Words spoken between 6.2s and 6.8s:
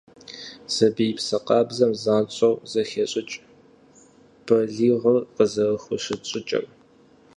щӀыкӀэр.